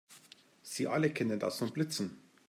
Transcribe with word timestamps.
Sie 0.63 0.87
alle 0.87 1.11
kennen 1.11 1.39
das 1.39 1.59
von 1.59 1.71
Blitzen. 1.71 2.17